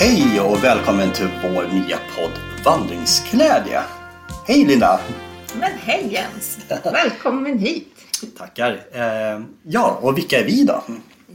Hej 0.00 0.40
och 0.40 0.64
välkommen 0.64 1.12
till 1.12 1.28
vår 1.42 1.66
nya 1.66 1.98
podd 2.16 2.30
Vandringsglädje. 2.64 3.82
Hej 4.46 4.64
Linda! 4.64 5.00
Men 5.54 5.72
hej 5.72 6.08
Jens! 6.12 6.58
Välkommen 6.84 7.58
hit! 7.58 7.94
Tackar. 8.38 8.86
Eh, 8.92 9.40
ja, 9.62 9.98
och 10.02 10.18
vilka 10.18 10.40
är 10.40 10.44
vi 10.44 10.64
då? 10.64 10.82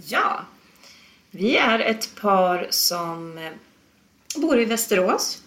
Ja, 0.05 0.41
vi 1.31 1.57
är 1.57 1.79
ett 1.79 2.15
par 2.21 2.67
som 2.69 3.37
eh, 3.37 3.51
bor 4.41 4.59
i 4.59 4.65
Västerås. 4.65 5.41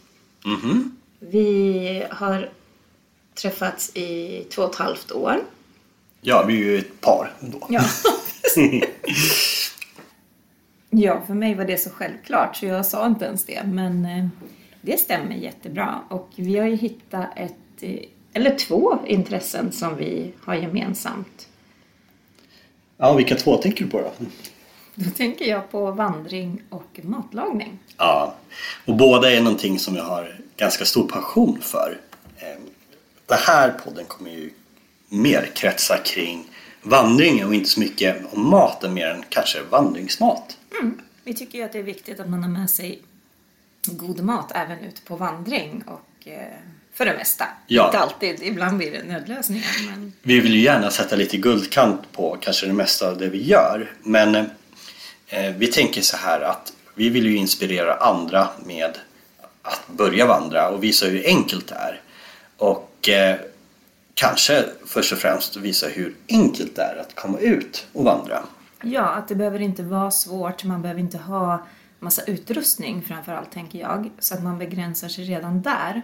Mhm. 0.45 0.97
Vi 1.19 2.05
har 2.11 2.51
träffats 3.35 3.97
i 3.97 4.45
två 4.51 4.63
och 4.63 4.71
ett 4.71 4.79
halvt 4.79 5.13
år. 5.13 5.41
Ja, 6.21 6.45
vi 6.47 6.55
är 6.55 6.65
ju 6.65 6.79
ett 6.79 7.01
par 7.01 7.33
då. 7.41 7.67
Ja. 7.69 7.85
ja, 11.03 11.23
för 11.27 11.35
mig 11.35 11.55
var 11.55 11.65
det 11.65 11.77
så 11.77 11.91
självklart 11.91 12.57
så 12.57 12.67
jag 12.67 12.87
sa 12.87 13.07
inte 13.07 13.25
ens 13.25 13.45
det. 13.45 13.63
Men 13.65 14.05
eh, 14.05 14.27
det 14.81 15.01
stämmer 15.01 15.35
jättebra. 15.35 16.01
Och 16.09 16.29
vi 16.37 16.59
har 16.59 16.67
ju 16.67 16.77
hittat 16.77 17.27
ett, 17.37 17.55
eh, 17.81 18.01
eller 18.33 18.55
två 18.55 18.99
intressen 19.07 19.73
som 19.73 19.97
vi 19.97 20.33
har 20.45 20.55
gemensamt. 20.55 21.49
Ja, 22.97 23.13
vilka 23.15 23.35
två 23.35 23.57
tänker 23.57 23.85
du 23.85 23.91
på 23.91 24.01
då? 24.01 24.13
Då 24.95 25.11
tänker 25.11 25.45
jag 25.45 25.71
på 25.71 25.91
vandring 25.91 26.63
och 26.71 27.01
matlagning. 27.03 27.79
Ja, 27.97 28.35
och 28.85 28.97
båda 28.97 29.33
är 29.33 29.43
någonting 29.43 29.79
som 29.79 29.97
jag 29.97 30.05
har 30.05 30.37
ganska 30.57 30.85
stor 30.85 31.09
passion 31.09 31.59
för. 31.61 32.01
Eh, 32.37 32.61
Den 33.27 33.39
här 33.47 33.71
podden 33.71 34.05
kommer 34.05 34.31
ju 34.31 34.51
mer 35.09 35.51
kretsa 35.55 35.99
kring 36.05 36.45
vandring 36.83 37.47
och 37.47 37.55
inte 37.55 37.69
så 37.69 37.81
mycket 37.81 38.17
om 38.31 38.51
maten 38.51 38.95
mer 38.95 39.07
än 39.07 39.25
kanske 39.29 39.63
vandringsmat. 39.71 40.57
Vi 41.25 41.35
tycker 41.35 41.59
ju 41.59 41.65
att 41.65 41.73
det 41.73 41.79
är 41.79 41.83
viktigt 41.83 42.21
att 42.21 42.29
man 42.29 42.43
har 42.43 42.51
med 42.51 42.71
sig 42.71 43.03
god 43.85 44.21
mat 44.21 44.53
även 44.55 44.79
ute 44.79 45.01
på 45.03 45.17
vandring 45.17 45.85
och 45.87 46.29
eh, 46.29 46.59
för 46.93 47.05
det 47.05 47.15
mesta. 47.15 47.45
Ja. 47.67 47.87
Inte 47.87 47.99
alltid, 47.99 48.43
ibland 48.43 48.79
blir 48.79 48.93
det 48.93 49.03
nödlösningar. 49.03 49.91
Men... 49.91 50.13
Vi 50.23 50.41
vill 50.41 50.55
ju 50.55 50.61
gärna 50.61 50.91
sätta 50.91 51.17
lite 51.17 51.37
guldkant 51.37 52.13
på 52.13 52.37
kanske 52.41 52.67
det 52.67 52.73
mesta 52.73 53.09
av 53.09 53.19
det 53.19 53.29
vi 53.29 53.43
gör. 53.43 53.93
Men 54.03 54.35
eh, 54.35 55.55
vi 55.57 55.67
tänker 55.67 56.03
så 56.03 56.17
här 56.17 56.41
att 56.41 56.73
vi 56.95 57.09
vill 57.09 57.27
ju 57.27 57.37
inspirera 57.37 57.95
andra 57.95 58.49
med 58.65 58.99
att 59.63 59.89
börja 59.89 60.27
vandra 60.27 60.69
och 60.69 60.85
visa 60.85 61.07
hur 61.07 61.27
enkelt 61.27 61.69
det 61.69 61.75
är. 61.75 62.01
Och 62.57 63.09
eh, 63.09 63.37
kanske 64.19 64.65
först 64.87 65.13
och 65.13 65.19
främst 65.19 65.57
visa 65.57 65.87
hur 65.87 66.15
enkelt 66.29 66.77
det 66.77 66.83
är 66.83 66.97
att 66.97 67.15
komma 67.15 67.39
ut 67.39 67.87
och 67.93 68.05
vandra. 68.05 68.43
Ja, 68.83 69.03
att 69.03 69.29
det 69.29 69.35
behöver 69.35 69.61
inte 69.61 69.83
vara 69.83 70.11
svårt. 70.11 70.65
Man 70.65 70.83
behöver 70.83 71.01
inte 71.01 71.19
ha 71.19 71.67
massa 71.99 72.23
utrustning 72.23 73.03
framförallt 73.03 73.53
tänker 73.53 73.79
jag. 73.79 74.11
Så 74.19 74.35
att 74.35 74.43
man 74.43 74.59
begränsar 74.59 75.09
sig 75.09 75.25
redan 75.25 75.63
där. 75.63 76.03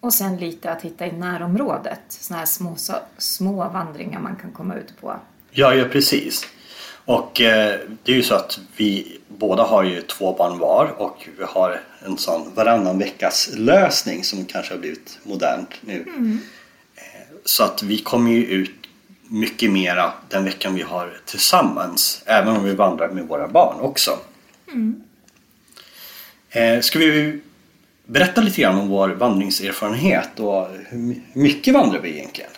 Och 0.00 0.14
sen 0.14 0.36
lite 0.36 0.72
att 0.72 0.82
hitta 0.82 1.06
i 1.06 1.12
närområdet. 1.12 2.00
Såna 2.08 2.38
här 2.38 2.46
små, 2.46 2.76
små 3.18 3.68
vandringar 3.68 4.20
man 4.20 4.36
kan 4.36 4.52
komma 4.52 4.74
ut 4.74 5.00
på. 5.00 5.16
Ja, 5.50 5.74
ja 5.74 5.84
precis. 5.84 6.46
Och 7.04 7.40
eh, 7.40 7.80
det 8.02 8.12
är 8.12 8.16
ju 8.16 8.22
så 8.22 8.34
att 8.34 8.60
vi 8.76 9.18
båda 9.28 9.62
har 9.62 9.82
ju 9.82 10.02
två 10.02 10.34
barn 10.38 10.58
var 10.58 10.94
och 10.98 11.28
vi 11.38 11.44
har 11.44 11.80
en 12.04 12.18
sån 12.18 12.54
varannan 12.54 12.98
veckas 12.98 13.50
lösning 13.56 14.24
som 14.24 14.44
kanske 14.44 14.74
har 14.74 14.78
blivit 14.78 15.18
modernt 15.22 15.70
nu. 15.80 16.04
Eh, 16.16 16.61
Så 17.44 17.64
att 17.64 17.82
vi 17.82 17.98
kommer 17.98 18.30
ju 18.30 18.44
ut 18.46 18.70
mycket 19.28 19.70
mera 19.72 20.12
den 20.28 20.44
veckan 20.44 20.74
vi 20.74 20.82
har 20.82 21.20
tillsammans. 21.24 22.22
Även 22.26 22.56
om 22.56 22.64
vi 22.64 22.74
vandrar 22.74 23.08
med 23.10 23.28
våra 23.28 23.48
barn 23.48 23.80
också. 23.80 24.18
Eh, 26.50 26.80
Ska 26.80 26.98
vi 26.98 27.40
berätta 28.06 28.40
lite 28.40 28.60
grann 28.60 28.78
om 28.78 28.88
vår 28.88 29.08
vandringserfarenhet 29.08 30.40
och 30.40 30.68
hur 30.88 30.98
my- 30.98 31.20
hur 31.32 31.42
mycket 31.42 31.74
vandrar 31.74 32.00
vi 32.00 32.18
egentligen? 32.18 32.50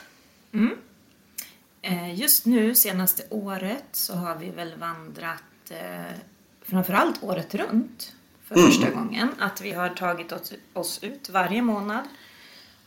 Eh, 1.83 2.15
Just 2.21 2.47
nu, 2.47 2.75
senaste 2.75 3.22
året, 3.31 3.84
så 3.93 4.15
har 4.15 4.37
vi 4.37 4.51
väl 4.51 4.75
vandrat 4.78 5.43
eh, 5.71 6.15
framförallt 6.62 7.22
året 7.22 7.55
runt 7.55 8.12
för 8.49 8.55
första 8.55 8.91
gången. 8.91 9.28
Att 9.39 9.61
vi 9.61 9.72
har 9.72 9.89
tagit 9.89 10.33
oss, 10.33 10.53
oss 10.72 10.99
ut 11.03 11.28
varje 11.33 11.62
månad 11.62 12.05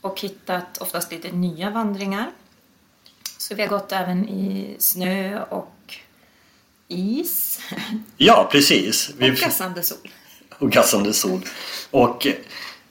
och 0.07 0.19
hittat 0.22 0.78
oftast 0.78 1.12
lite 1.12 1.31
nya 1.31 1.69
vandringar. 1.69 2.31
Så 3.38 3.56
vi 3.56 3.62
har 3.62 3.69
gått 3.69 3.91
även 3.91 4.29
i 4.29 4.75
snö 4.79 5.44
och 5.44 5.95
is 6.88 7.59
Ja, 8.17 8.50
precis. 8.51 9.09
Vi, 9.17 9.31
och 9.31 9.35
gassande 9.35 9.84
sol. 9.84 9.97
och 10.59 10.72
gassande 10.72 11.13
sol. 11.13 11.41
Och 11.91 12.28
eh, 12.28 12.34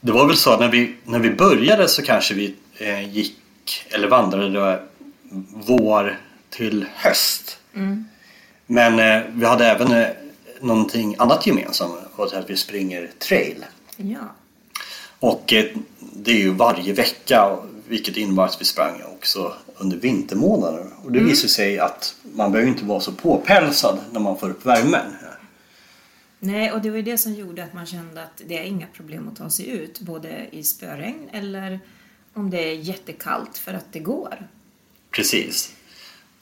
det 0.01 0.13
var 0.13 0.27
väl 0.27 0.37
så 0.37 0.53
att 0.53 0.61
när 0.61 0.69
vi, 0.69 0.95
när 1.05 1.19
vi 1.19 1.31
började 1.31 1.89
så 1.89 2.03
kanske 2.03 2.35
vi 2.35 2.55
eh, 2.79 3.15
gick 3.15 3.39
eller 3.91 4.09
vandrade 4.09 4.51
då, 4.51 4.81
vår 5.67 6.21
till 6.51 6.87
höst. 6.95 7.59
Men 8.67 8.99
eh, 8.99 9.23
vi 9.33 9.47
hade 9.47 9.67
även 9.67 9.93
eh, 9.93 10.09
någonting 10.61 11.17
annat 11.19 11.47
gemensamt 11.47 11.95
och 12.17 12.31
det 12.31 12.39
att 12.39 12.51
vi 12.51 12.57
springer 12.57 13.11
trail. 13.19 13.65
Ja. 13.97 14.35
Och 15.21 15.53
eh, 15.53 15.65
det 15.99 16.31
är 16.31 16.39
ju 16.39 16.51
varje 16.51 16.93
vecka 16.93 17.57
vilket 17.89 18.17
innebar 18.17 18.45
att 18.45 18.61
vi 18.61 18.65
sprang 18.65 19.03
också 19.15 19.53
under 19.77 19.97
vintermånader. 19.97 20.87
Och 21.05 21.13
det 21.13 21.21
visar 21.21 21.49
sig 21.49 21.79
att 21.79 22.15
man 22.23 22.53
behöver 22.53 22.71
inte 22.71 22.85
vara 22.85 23.01
så 23.01 23.13
påpälsad 23.13 23.99
när 24.11 24.21
man 24.21 24.39
får 24.39 24.51
upp 24.51 24.67
värmen. 24.67 25.13
Nej, 26.39 26.73
och 26.73 26.81
det 26.83 26.91
var 26.91 26.97
ju 26.97 27.03
det 27.03 27.19
som 27.19 27.35
gjorde 27.35 27.65
att 27.65 27.75
man 27.75 27.87
kände 27.87 28.23
att 28.23 28.43
det 28.47 28.59
är 28.59 28.63
inga 28.63 28.87
problem 28.87 29.29
att 29.29 29.37
ta 29.37 29.51
sig 29.51 29.69
ut, 29.69 30.01
både 30.01 30.47
i 30.51 30.63
spöregn 30.63 31.29
eller 31.33 31.81
om 32.35 32.51
det 32.51 32.71
är 32.71 32.75
jättekallt 32.75 33.59
för 33.59 33.75
att 33.75 33.93
det 33.93 33.99
går. 33.99 34.49
Precis. 35.11 35.73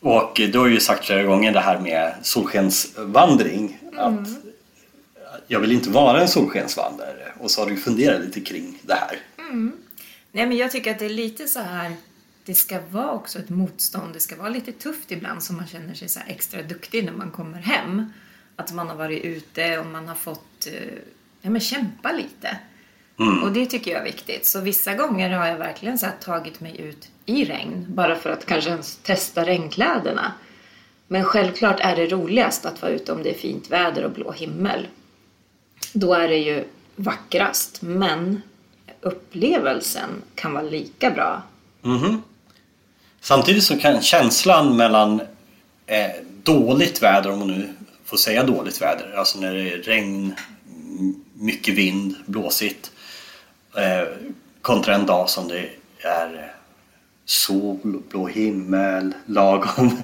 Och 0.00 0.40
du 0.52 0.58
har 0.58 0.66
ju 0.66 0.80
sagt 0.80 1.04
flera 1.04 1.22
gånger 1.22 1.52
det 1.52 1.60
här 1.60 1.80
med 1.80 2.14
solskensvandring. 2.22 3.78
Att 3.96 4.28
jag 5.46 5.60
vill 5.60 5.72
inte 5.72 5.90
vara 5.90 6.20
en 6.20 6.28
solskensvandrare. 6.28 7.32
Och 7.40 7.50
så 7.50 7.60
har 7.60 7.70
du 7.70 7.76
funderat 7.76 8.20
lite 8.20 8.40
kring 8.40 8.78
det 8.82 8.94
här. 8.94 9.18
Nej, 10.32 10.46
men 10.46 10.56
jag 10.56 10.70
tycker 10.70 10.90
att 10.90 10.98
det 10.98 11.04
är 11.04 11.10
lite 11.10 11.46
så 11.46 11.60
här, 11.60 11.96
det 12.44 12.54
ska 12.54 12.80
vara 12.90 13.12
också 13.12 13.38
ett 13.38 13.48
motstånd, 13.48 14.12
det 14.12 14.20
ska 14.20 14.36
vara 14.36 14.48
lite 14.48 14.72
tufft 14.72 15.10
ibland 15.10 15.42
så 15.42 15.52
man 15.52 15.66
känner 15.66 15.94
sig 15.94 16.08
så 16.08 16.20
extra 16.26 16.62
duktig 16.62 17.04
när 17.04 17.12
man 17.12 17.30
kommer 17.30 17.58
hem. 17.58 18.12
Att 18.56 18.72
man 18.72 18.88
har 18.88 18.96
varit 18.96 19.24
ute 19.24 19.78
och 19.78 19.86
man 19.86 20.08
har 20.08 20.14
fått 20.14 20.66
eh, 20.66 20.98
ja, 21.42 21.50
men 21.50 21.60
kämpa 21.60 22.12
lite. 22.12 22.58
Och 23.42 23.52
det 23.52 23.66
tycker 23.66 23.90
jag 23.90 24.00
är 24.00 24.04
viktigt. 24.04 24.46
Så 24.46 24.60
vissa 24.60 24.94
gånger 24.94 25.30
har 25.30 25.46
jag 25.46 25.58
verkligen 25.58 25.98
så 25.98 26.06
tagit 26.20 26.60
mig 26.60 26.80
ut 26.80 27.08
i 27.26 27.44
regn 27.44 27.86
bara 27.88 28.16
för 28.16 28.30
att 28.30 28.46
kanske 28.46 28.70
ens 28.70 28.96
testa 28.96 29.46
regnkläderna. 29.46 30.32
Men 31.08 31.24
självklart 31.24 31.80
är 31.80 31.96
det 31.96 32.06
roligast 32.06 32.66
att 32.66 32.82
vara 32.82 32.92
ute 32.92 33.12
om 33.12 33.22
det 33.22 33.30
är 33.30 33.38
fint 33.38 33.70
väder 33.70 34.04
och 34.04 34.10
blå 34.10 34.32
himmel. 34.32 34.86
Då 35.96 36.14
är 36.14 36.28
det 36.28 36.36
ju 36.36 36.64
vackrast, 36.96 37.82
men 37.82 38.42
upplevelsen 39.00 40.10
kan 40.34 40.52
vara 40.52 40.62
lika 40.62 41.10
bra. 41.10 41.42
Mhm. 41.82 42.22
Samtidigt 43.20 43.64
så 43.64 43.78
kan 43.78 44.02
känslan 44.02 44.76
mellan 44.76 45.20
eh, 45.86 46.10
dåligt 46.42 47.02
väder, 47.02 47.30
om 47.30 47.38
man 47.38 47.48
nu 47.48 47.74
får 48.04 48.16
säga 48.16 48.42
dåligt 48.42 48.82
väder, 48.82 49.14
alltså 49.16 49.40
när 49.40 49.54
det 49.54 49.72
är 49.72 49.78
regn, 49.78 50.34
mycket 51.34 51.74
vind, 51.74 52.16
blåsigt, 52.26 52.92
eh, 53.76 54.08
kontra 54.62 54.94
en 54.94 55.06
dag 55.06 55.30
som 55.30 55.48
det 55.48 55.70
är 55.98 56.54
sol, 57.24 58.02
blå 58.10 58.26
himmel, 58.26 59.14
lagom. 59.26 60.02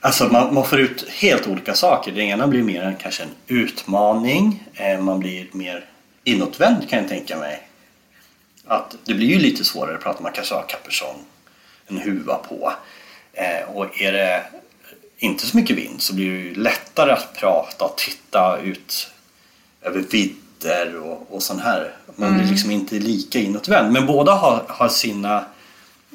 Alltså 0.00 0.28
man, 0.28 0.54
man 0.54 0.64
får 0.64 0.80
ut 0.80 1.08
helt 1.08 1.46
olika 1.46 1.74
saker. 1.74 2.12
Det 2.12 2.22
ena 2.22 2.48
blir 2.48 2.62
mer 2.62 2.82
en, 2.82 2.96
kanske 2.96 3.22
en 3.22 3.34
utmaning, 3.46 4.64
eh, 4.74 5.00
man 5.00 5.20
blir 5.20 5.46
mer 5.52 5.84
inåtvänd 6.24 6.88
kan 6.88 6.98
jag 6.98 7.08
tänka 7.08 7.36
mig. 7.36 7.68
Att 8.66 8.96
det 9.04 9.14
blir 9.14 9.26
ju 9.26 9.38
lite 9.38 9.64
svårare 9.64 9.96
att 9.96 10.02
prata, 10.02 10.22
man 10.22 10.32
kanske 10.32 10.54
har 10.54 10.64
kapuschong 10.68 11.24
en 11.86 11.98
huva 11.98 12.34
på. 12.34 12.72
Eh, 13.32 13.70
och 13.74 14.00
är 14.00 14.12
det 14.12 14.42
inte 15.18 15.46
så 15.46 15.56
mycket 15.56 15.76
vind 15.76 16.02
så 16.02 16.14
blir 16.14 16.30
det 16.30 16.38
ju 16.38 16.54
lättare 16.54 17.12
att 17.12 17.34
prata 17.34 17.84
och 17.84 17.96
titta 17.96 18.58
ut 18.58 19.10
över 19.82 20.00
vidder 20.00 20.96
och, 20.96 21.26
och 21.30 21.42
sån 21.42 21.60
här. 21.60 21.96
Man 22.16 22.34
blir 22.38 22.46
liksom 22.46 22.70
inte 22.70 22.94
lika 22.94 23.38
inåtvänd. 23.38 23.92
Men 23.92 24.06
båda 24.06 24.32
har, 24.32 24.64
har 24.68 24.88
sina, 24.88 25.44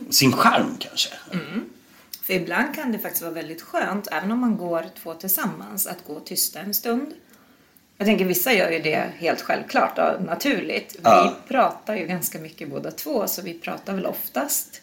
sin 0.09 0.33
charm 0.33 0.77
kanske. 0.79 1.09
För 2.23 2.33
ibland 2.33 2.75
kan 2.75 2.91
det 2.91 2.99
faktiskt 2.99 3.21
vara 3.21 3.33
väldigt 3.33 3.61
skönt, 3.61 4.07
även 4.11 4.31
om 4.31 4.39
man 4.39 4.57
går 4.57 4.85
två 5.03 5.13
tillsammans, 5.13 5.87
att 5.87 6.07
gå 6.07 6.19
tysta 6.19 6.59
en 6.59 6.73
stund. 6.73 7.13
Jag 7.97 8.07
tänker 8.07 8.25
vissa 8.25 8.53
gör 8.53 8.71
ju 8.71 8.79
det 8.79 9.09
helt 9.17 9.41
självklart 9.41 9.99
och 9.99 10.23
naturligt. 10.23 10.95
Ja. 11.03 11.23
Vi 11.23 11.53
pratar 11.53 11.95
ju 11.95 12.05
ganska 12.05 12.39
mycket 12.39 12.69
båda 12.69 12.91
två, 12.91 13.27
så 13.27 13.41
vi 13.41 13.53
pratar 13.53 13.93
väl 13.93 14.05
oftast. 14.05 14.81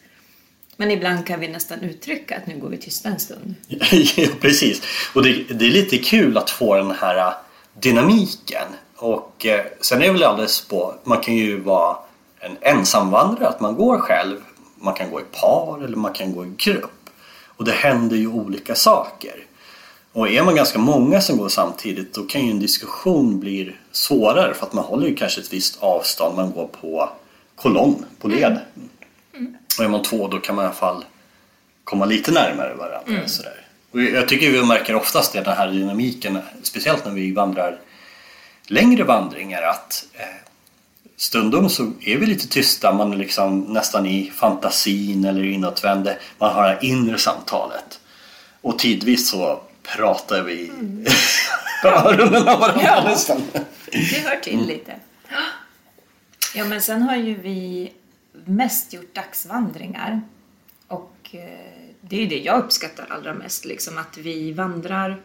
Men 0.77 0.91
ibland 0.91 1.27
kan 1.27 1.41
vi 1.41 1.49
nästan 1.49 1.81
uttrycka 1.81 2.37
att 2.37 2.47
nu 2.47 2.59
går 2.59 2.69
vi 2.69 2.77
tysta 2.77 3.09
en 3.09 3.19
stund. 3.19 3.55
ja, 4.17 4.29
precis. 4.41 4.83
Och 5.15 5.23
det, 5.23 5.33
det 5.33 5.67
är 5.67 5.71
lite 5.71 5.99
kul 5.99 6.39
att 6.39 6.51
få 6.51 6.77
den 6.77 6.91
här 6.91 7.35
dynamiken. 7.81 8.67
Och 8.97 9.47
eh, 9.47 9.65
sen 9.81 10.03
är 10.03 10.07
det 10.07 10.13
väl 10.13 10.23
alldeles 10.23 10.69
på, 10.69 10.95
man 11.05 11.21
kan 11.21 11.35
ju 11.35 11.61
vara 11.61 11.97
en 12.41 12.57
ensamvandrare, 12.61 13.49
att 13.49 13.61
man 13.61 13.75
går 13.75 13.99
själv. 13.99 14.41
Man 14.83 14.95
kan 14.95 15.11
gå 15.11 15.21
i 15.21 15.25
par 15.25 15.85
eller 15.85 15.97
man 15.97 16.13
kan 16.13 16.35
gå 16.35 16.45
i 16.45 16.53
grupp. 16.57 17.00
Och 17.61 17.67
det 17.67 17.73
händer 17.73 18.17
ju 18.17 18.27
olika 18.27 18.75
saker. 18.75 19.35
Och 20.13 20.29
är 20.29 20.43
man 20.43 20.55
ganska 20.55 20.79
många 20.79 21.21
som 21.21 21.39
går 21.39 21.49
samtidigt 21.49 22.15
då 22.15 22.23
kan 22.23 22.45
ju 22.47 22.51
en 22.51 22.61
diskussion 22.61 23.41
bli 23.41 23.73
svårare 23.93 24.55
för 24.55 24.67
att 24.67 24.73
man 24.73 24.85
håller 24.85 25.09
ju 25.09 25.15
kanske 25.15 25.41
ett 25.41 25.53
visst 25.53 25.83
avstånd. 25.83 26.37
Man 26.37 26.53
går 26.53 26.67
på 26.67 27.11
kolonn, 27.57 28.05
på 28.21 28.29
led. 28.29 28.59
Och 29.79 29.85
är 29.85 29.89
man 29.89 30.03
två 30.03 30.29
då 30.29 30.39
kan 30.39 30.57
man 30.57 30.65
i 30.65 30.67
alla 30.67 30.75
fall 30.75 31.05
komma 31.85 32.05
lite 32.05 32.33
närmare 32.33 32.75
varandra. 32.75 33.29
Sådär. 33.29 33.67
Och 33.91 34.03
jag 34.03 34.29
tycker 34.29 34.51
vi 34.51 34.65
märker 34.65 34.95
oftast 34.95 35.33
det, 35.33 35.41
den 35.41 35.57
här 35.57 35.73
dynamiken, 35.73 36.39
speciellt 36.63 37.05
när 37.05 37.13
vi 37.13 37.33
vandrar 37.33 37.81
längre 38.67 39.05
vandringar, 39.05 39.63
att 39.63 40.07
eh, 40.13 40.50
stundom 41.21 41.69
så 41.69 41.93
är 42.01 42.19
vi 42.19 42.27
lite 42.27 42.49
tysta, 42.49 42.93
man 42.93 43.13
är 43.13 43.17
liksom 43.17 43.61
nästan 43.61 44.07
i 44.07 44.33
fantasin 44.35 45.25
eller 45.25 45.45
inåtvände. 45.45 46.19
Man 46.39 46.55
har 46.55 46.69
det 46.69 46.87
inre 46.87 47.19
samtalet. 47.19 48.01
Och 48.61 48.79
tidvis 48.79 49.29
så 49.29 49.63
pratar 49.83 50.43
vi 50.43 50.69
mm. 50.69 51.05
öronen 51.85 52.49
av 52.49 52.61
varandra 52.61 52.83
Ja. 52.85 53.05
nästan. 53.05 53.43
Det 53.93 54.25
hör 54.25 54.37
till 54.37 54.67
lite. 54.67 54.95
Ja, 56.55 56.65
men 56.65 56.83
sen 56.83 57.03
har 57.03 57.17
ju 57.17 57.35
vi 57.35 57.93
mest 58.45 58.93
gjort 58.93 59.15
dagsvandringar. 59.15 60.21
Och 60.89 61.17
eh, 61.33 61.41
det 62.01 62.17
är 62.17 62.21
ju 62.21 62.27
det 62.27 62.39
jag 62.39 62.59
uppskattar 62.59 63.07
allra 63.11 63.35
mest, 63.35 63.65
liksom 63.65 63.99
att 63.99 64.17
vi 64.19 64.53
vandrar 64.53 65.21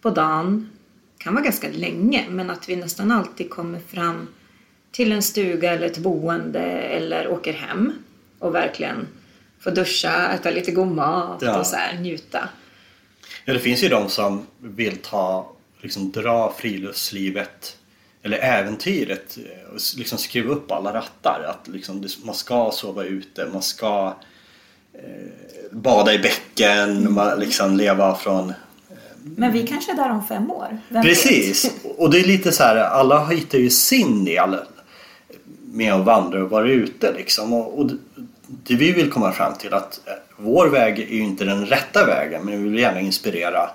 på 0.00 0.10
dagen, 0.10 0.70
kan 1.18 1.34
vara 1.34 1.44
ganska 1.44 1.68
länge, 1.68 2.24
men 2.28 2.50
att 2.50 2.68
vi 2.68 2.76
nästan 2.76 3.12
alltid 3.12 3.50
kommer 3.50 3.80
fram 3.80 4.28
till 4.96 5.12
en 5.12 5.22
stuga 5.22 5.72
eller 5.72 5.86
ett 5.86 5.98
boende 5.98 6.60
eller 6.72 7.28
åker 7.28 7.52
hem 7.52 7.92
och 8.38 8.54
verkligen 8.54 9.06
får 9.60 9.70
duscha, 9.70 10.28
äta 10.32 10.50
lite 10.50 10.70
god 10.72 10.88
mat 10.88 11.38
Ja. 11.42 11.58
och 11.58 11.66
så 11.66 11.76
här, 11.76 11.98
njuta. 11.98 12.48
Ja, 13.44 13.52
det 13.52 13.60
finns 13.60 13.84
ju 13.84 13.88
de 13.88 14.08
som 14.08 14.46
vill 14.60 14.96
ta, 14.96 15.52
liksom 15.80 16.10
dra 16.12 16.54
friluftslivet 16.58 17.76
eller 18.22 18.38
äventyret 18.38 19.38
eh, 19.38 19.70
och 19.70 19.76
s- 19.76 19.94
liksom 19.96 20.18
skruva 20.18 20.52
upp 20.54 20.70
alla 20.72 20.92
rattar. 20.94 21.42
Att 21.50 21.68
liksom 21.68 22.04
man 22.24 22.34
ska 22.34 22.70
sova 22.74 23.04
ute, 23.04 23.48
man 23.52 23.62
ska 23.62 24.14
eh, 24.92 25.00
bada 25.70 26.14
i 26.14 26.18
bäcken, 26.18 27.12
man 27.12 27.40
liksom 27.40 27.76
leva 27.76 28.14
från... 28.14 28.52
Men 29.22 29.52
vi 29.52 29.66
kanske 29.66 29.92
är 29.92 29.96
där 29.96 30.10
om 30.10 30.26
fem 30.26 30.50
år. 30.50 30.78
Vem 30.88 31.02
vet? 31.02 31.10
Precis! 31.12 31.70
Och 31.98 32.10
det 32.10 32.20
är 32.20 32.24
lite 32.24 32.52
så 32.52 32.62
här, 32.62 32.76
alla 32.76 33.26
hittar 33.26 33.58
ju 33.58 33.70
sin 33.70 34.24
del 34.24 34.56
med 35.76 35.92
att 35.92 36.04
vandra 36.04 36.44
och 36.44 36.50
vara 36.50 36.68
ute 36.70 37.12
liksom. 37.12 37.52
Och, 37.52 37.78
och 37.78 37.90
det- 38.46 38.74
vi 38.74 38.92
vill 38.92 39.10
komma 39.10 39.32
fram 39.32 39.54
till 39.58 39.74
att 39.74 40.00
eh, 40.06 40.12
vår 40.36 40.68
väg 40.68 40.98
är 40.98 41.06
ju 41.06 41.22
inte 41.22 41.44
den 41.44 41.66
rätta 41.66 42.06
vägen 42.06 42.42
men 42.44 42.62
vi 42.62 42.68
vill 42.70 42.78
gärna 42.80 43.00
inspirera 43.00 43.70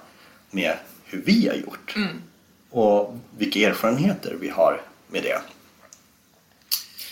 med 0.52 0.74
hur 1.06 1.22
vi 1.26 1.48
har 1.48 1.56
gjort. 1.56 1.96
Och 2.70 3.16
vilka 3.38 3.60
erfarenheter 3.70 4.36
vi 4.40 4.50
har 4.50 4.82
med 5.12 5.24
det. 5.24 5.42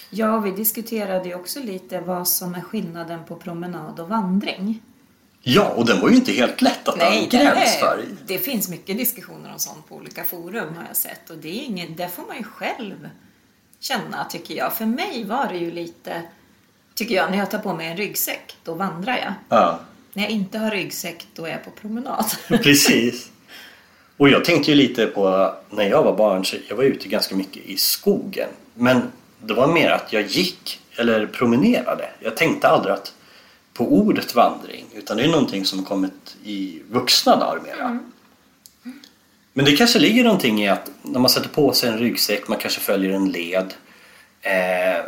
Ja, 0.09 0.39
vi 0.39 0.51
diskuterade 0.51 1.27
ju 1.29 1.35
också 1.35 1.59
lite 1.59 1.99
vad 2.01 2.27
som 2.27 2.55
är 2.55 2.61
skillnaden 2.61 3.19
på 3.27 3.35
promenad 3.35 3.99
och 3.99 4.09
vandring. 4.09 4.81
Ja, 5.41 5.69
och 5.69 5.85
den 5.85 6.01
var 6.01 6.09
ju 6.09 6.15
inte 6.15 6.31
helt 6.31 6.61
lätt 6.61 6.87
att 6.87 7.01
en 7.01 7.29
gräns 7.29 7.75
är, 7.75 7.79
för. 7.79 8.05
det 8.27 8.37
finns 8.37 8.69
mycket 8.69 8.97
diskussioner 8.97 9.51
om 9.53 9.59
sånt 9.59 9.89
på 9.89 9.95
olika 9.95 10.23
forum 10.23 10.75
har 10.75 10.83
jag 10.87 10.95
sett 10.97 11.29
och 11.29 11.37
det 11.37 11.47
är 11.49 11.63
inget, 11.63 11.97
där 11.97 12.07
får 12.07 12.23
man 12.27 12.37
ju 12.37 12.43
själv 12.43 13.09
känna 13.79 14.25
tycker 14.25 14.55
jag. 14.55 14.73
För 14.73 14.85
mig 14.85 15.23
var 15.23 15.47
det 15.47 15.57
ju 15.57 15.71
lite, 15.71 16.21
tycker 16.95 17.15
jag, 17.15 17.31
när 17.31 17.37
jag 17.37 17.51
tar 17.51 17.59
på 17.59 17.73
mig 17.73 17.87
en 17.87 17.97
ryggsäck, 17.97 18.57
då 18.63 18.73
vandrar 18.73 19.17
jag. 19.17 19.33
Ja, 19.49 19.79
När 20.13 20.23
jag 20.23 20.31
inte 20.31 20.57
har 20.57 20.71
ryggsäck, 20.71 21.27
då 21.35 21.45
är 21.45 21.51
jag 21.51 21.63
på 21.63 21.71
promenad. 21.71 22.25
precis. 22.47 23.31
Och 24.17 24.29
jag 24.29 24.45
tänkte 24.45 24.71
ju 24.71 24.77
lite 24.77 25.05
på 25.05 25.53
när 25.69 25.89
jag 25.89 26.03
var 26.03 26.17
barn, 26.17 26.45
så 26.45 26.55
jag 26.67 26.75
var 26.75 26.83
ute 26.83 27.07
ganska 27.07 27.35
mycket 27.35 27.65
i 27.65 27.77
skogen. 27.77 28.49
Men 28.73 29.01
det 29.43 29.53
var 29.53 29.67
mer 29.67 29.89
att 29.89 30.13
jag 30.13 30.25
gick 30.27 30.79
eller 30.97 31.25
promenerade. 31.25 32.09
Jag 32.19 32.37
tänkte 32.37 32.67
aldrig 32.67 32.93
att 32.93 33.13
på 33.73 33.93
ordet 33.93 34.35
vandring 34.35 34.85
utan 34.93 35.17
det 35.17 35.23
är 35.23 35.27
någonting 35.27 35.65
som 35.65 35.83
kommit 35.85 36.37
i 36.43 36.81
vuxna 36.89 37.35
dagar 37.35 37.61
mera. 37.63 37.99
Men 39.59 39.65
det 39.65 39.77
kanske 39.77 39.99
ligger 39.99 40.23
någonting 40.23 40.63
i 40.63 40.69
att 40.69 40.91
när 41.01 41.19
man 41.19 41.29
sätter 41.29 41.49
på 41.49 41.73
sig 41.73 41.89
en 41.89 41.97
ryggsäck, 41.97 42.47
man 42.47 42.57
kanske 42.57 42.79
följer 42.79 43.11
en 43.11 43.31
led. 43.31 43.73
Eh, 44.41 45.03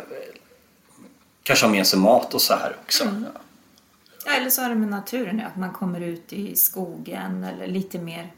kanske 1.42 1.66
har 1.66 1.70
med 1.70 1.86
sig 1.86 1.98
mat 1.98 2.34
och 2.34 2.42
så 2.42 2.54
här 2.54 2.76
också. 2.84 3.04
Ja. 3.04 3.40
Ja, 4.26 4.32
eller 4.32 4.50
så 4.50 4.62
har 4.62 4.68
det 4.68 4.74
med 4.74 4.88
naturen 4.88 5.42
att 5.46 5.56
man 5.56 5.72
kommer 5.72 6.00
ut 6.00 6.32
i 6.32 6.56
skogen 6.56 7.44
eller 7.44 7.66
lite 7.66 7.98
mer 7.98 8.32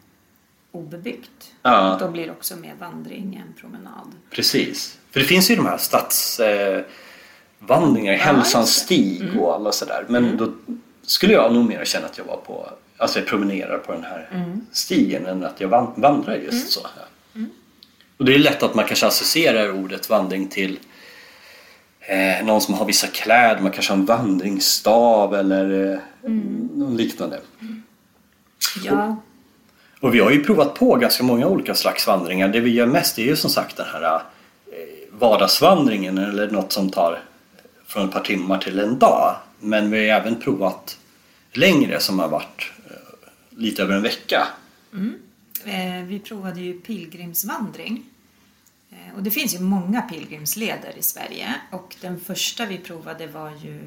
obebyggt. 0.72 1.52
Ja. 1.62 1.96
Då 2.00 2.08
blir 2.08 2.26
det 2.26 2.32
också 2.32 2.56
mer 2.56 2.74
vandring 2.78 3.42
än 3.46 3.54
promenad. 3.60 4.12
Precis. 4.30 4.98
För 5.10 5.20
det 5.20 5.26
finns 5.26 5.50
ju 5.50 5.56
de 5.56 5.66
här 5.66 5.78
stadsvandringar, 5.78 8.12
eh, 8.12 8.18
Ja, 8.18 8.24
Hälsans 8.24 8.86
det. 8.88 8.94
Mm. 8.94 9.16
stig 9.16 9.40
och 9.40 9.54
alla 9.54 9.72
sådär. 9.72 10.04
Men 10.08 10.36
då 10.36 10.52
skulle 11.02 11.32
jag 11.32 11.54
nog 11.54 11.68
mer 11.68 11.84
känna 11.84 12.06
att 12.06 12.18
jag 12.18 12.24
var 12.24 12.36
på, 12.36 12.70
alltså 12.96 13.18
jag 13.18 13.28
promenerar 13.28 13.78
på 13.78 13.92
den 13.92 14.04
här 14.04 14.28
Mm. 14.32 14.66
stigen 14.72 15.26
än 15.26 15.44
att 15.44 15.60
jag 15.60 15.68
van- 15.68 15.92
vandrar 15.96 16.34
just 16.36 16.70
så. 16.72 16.80
här. 16.96 17.04
Och 18.16 18.24
det 18.24 18.34
är 18.34 18.38
lätt 18.38 18.62
att 18.62 18.74
man 18.74 18.84
kanske 18.84 19.06
associerar 19.06 19.72
ordet 19.72 20.10
vandring 20.10 20.48
till 20.48 20.78
eh, 22.00 22.46
någon 22.46 22.60
som 22.60 22.74
har 22.74 22.84
vissa 22.86 23.06
kläder, 23.06 23.60
man 23.62 23.70
kanske 23.72 23.92
har 23.92 23.98
en 23.98 24.04
vandringsstav 24.06 25.34
eller 25.34 25.92
eh, 25.92 25.98
Mm. 26.26 26.68
något 26.74 26.96
liknande. 27.00 27.40
Ja, 28.84 29.16
Och 30.00 30.14
vi 30.14 30.20
har 30.20 30.30
ju 30.30 30.44
provat 30.44 30.74
på 30.74 30.96
ganska 30.96 31.24
många 31.24 31.46
olika 31.46 31.74
slags 31.74 32.06
vandringar. 32.06 32.48
Det 32.48 32.60
vi 32.60 32.70
gör 32.70 32.86
mest 32.86 33.18
är 33.18 33.22
ju 33.22 33.36
som 33.36 33.50
sagt 33.50 33.76
den 33.76 33.86
här 33.92 34.02
eh, 34.14 34.20
vardagsvandringen 35.10 36.18
eller 36.18 36.50
något 36.50 36.72
som 36.72 36.90
tar 36.90 37.18
från 37.86 38.04
ett 38.08 38.12
par 38.12 38.20
timmar 38.20 38.58
till 38.58 38.78
en 38.78 38.98
dag. 38.98 39.36
Men 39.60 39.90
vi 39.90 40.10
har 40.10 40.20
även 40.20 40.40
provat 40.40 40.98
längre 41.56 42.00
som 42.00 42.18
har 42.18 42.28
varit 42.28 42.72
eh, 42.90 42.96
lite 43.58 43.82
över 43.82 43.94
en 43.96 44.02
vecka. 44.02 44.48
Eh, 45.64 46.04
Vi 46.06 46.20
provade 46.20 46.60
ju 46.60 46.80
pilgrimsvandring. 46.80 48.04
Eh, 48.90 49.16
Och 49.16 49.22
det 49.22 49.30
finns 49.30 49.54
ju 49.54 49.60
många 49.60 50.02
pilgrimsleder 50.02 50.98
i 50.98 51.02
Sverige. 51.02 51.54
Och 51.70 51.96
den 52.00 52.20
första 52.20 52.66
vi 52.66 52.78
provade 52.78 53.26
var 53.26 53.50
ju 53.50 53.80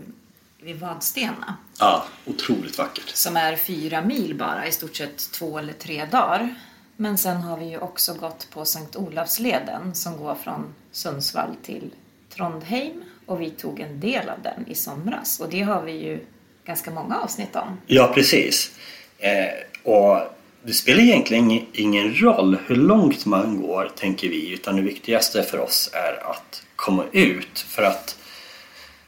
vid 0.61 0.79
Vadstena. 0.79 1.57
Ja, 1.79 2.05
otroligt 2.25 2.77
vackert. 2.77 3.09
Som 3.09 3.37
är 3.37 3.55
fyra 3.55 4.01
mil 4.01 4.35
bara, 4.35 4.67
i 4.67 4.71
stort 4.71 4.95
sett 4.95 5.31
två 5.31 5.57
eller 5.59 5.73
tre 5.73 6.05
dagar. 6.05 6.55
Men 6.95 7.17
sen 7.17 7.37
har 7.37 7.57
vi 7.57 7.65
ju 7.69 7.77
också 7.77 8.13
gått 8.13 8.47
på 8.51 8.65
Sankt 8.65 8.95
Olavsleden 8.95 9.95
som 9.95 10.17
går 10.17 10.35
från 10.35 10.73
Sundsvall 10.91 11.55
till 11.63 11.91
Trondheim. 12.29 13.03
Och 13.25 13.41
vi 13.41 13.49
tog 13.49 13.79
en 13.79 13.99
del 13.99 14.29
av 14.29 14.41
den 14.41 14.67
i 14.67 14.75
somras. 14.75 15.39
Och 15.39 15.49
det 15.49 15.61
har 15.61 15.81
vi 15.83 15.91
ju 15.91 16.25
ganska 16.67 16.91
många 16.91 17.19
avsnitt 17.19 17.55
om. 17.55 17.77
Ja, 17.87 18.11
precis. 18.13 18.71
Eh, 19.17 19.47
och 19.93 20.19
det 20.63 20.73
spelar 20.73 20.99
egentligen 21.03 21.51
ing- 21.51 21.65
ingen 21.73 22.15
roll 22.21 22.57
hur 22.67 22.75
långt 22.75 23.25
man 23.25 23.61
går, 23.61 23.91
tänker 23.95 24.29
vi, 24.29 24.53
utan 24.53 24.75
det 24.75 24.81
viktigaste 24.81 25.43
för 25.43 25.59
oss 25.59 25.89
är 25.93 26.29
att 26.31 26.63
komma 26.75 27.03
ut. 27.11 27.59
För 27.59 27.83
att 27.83 28.17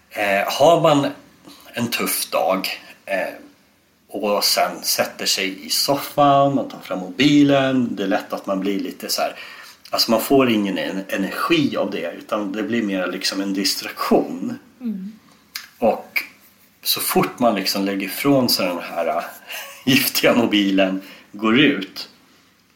eh, 0.09 0.53
har 0.53 0.81
man 0.81 1.07
en 1.73 1.87
tuff 1.87 2.29
dag 2.29 2.67
eh, 3.05 3.33
och 4.11 4.43
sen 4.43 4.81
sätter 4.83 5.25
sig 5.25 5.65
i 5.65 5.69
soffan, 5.69 6.55
man 6.55 6.69
tar 6.69 6.79
fram 6.79 6.99
mobilen, 6.99 7.95
det 7.95 8.03
är 8.03 8.07
lätt 8.07 8.33
att 8.33 8.45
man 8.45 8.59
blir 8.59 8.79
lite 8.79 9.09
så 9.09 9.21
här 9.21 9.35
Alltså 9.91 10.11
man 10.11 10.21
får 10.21 10.49
ingen 10.49 10.77
en- 10.77 11.03
energi 11.07 11.77
av 11.77 11.91
det 11.91 12.11
utan 12.17 12.51
det 12.51 12.63
blir 12.63 12.83
mer 12.83 13.07
liksom 13.07 13.41
en 13.41 13.53
distraktion. 13.53 14.59
Och 15.79 16.23
så 16.89 17.00
fort 17.00 17.39
man 17.39 17.55
liksom 17.55 17.86
lägger 17.86 18.08
ifrån 18.08 18.50
sig 18.50 18.67
den 18.67 18.79
här 18.79 19.08
äh, 19.08 19.24
giftiga 19.86 20.34
mobilen, 20.36 21.01
går 21.31 21.60
ut, 21.60 22.10